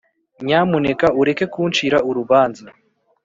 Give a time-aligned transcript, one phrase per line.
[0.45, 2.65] nyamuneka ureke kuncira urubanza